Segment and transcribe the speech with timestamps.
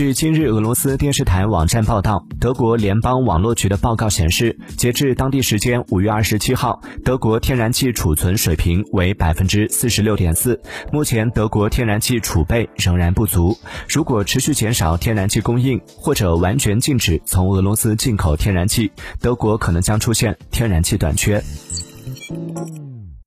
[0.00, 10.58] 据今日俄罗斯电视台网站报道德国联邦网络局的报告显示截至当地时间五月二十七号德国天然气储存水平为百分之四十六点四
[10.90, 13.54] 目前德国天然气储备仍然不足。
[13.90, 18.90] 如果持续减少天然气供应或者完全禁止从俄罗斯进口天然气
[19.20, 21.44] 德国可能将出现天然气短缺。